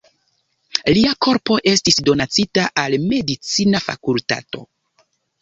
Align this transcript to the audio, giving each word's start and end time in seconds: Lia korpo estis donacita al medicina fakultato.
Lia 0.97 1.11
korpo 1.25 1.57
estis 1.71 1.99
donacita 2.07 2.65
al 2.85 2.97
medicina 3.13 3.83
fakultato. 3.91 4.65